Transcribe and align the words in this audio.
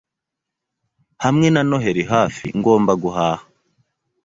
Hamwe 1.23 1.47
na 1.53 1.61
Noheri 1.69 2.03
hafi, 2.13 2.45
ngomba 2.59 2.91
guhaha. 3.01 3.43